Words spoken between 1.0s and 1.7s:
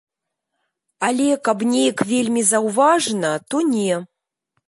Але каб